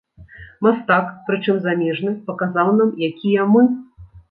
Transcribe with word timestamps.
Мастак, 0.67 1.11
прычым 1.27 1.59
замежны, 1.67 2.15
паказаў 2.31 2.75
нам, 2.81 2.89
якія 3.11 3.49
мы. 3.55 3.61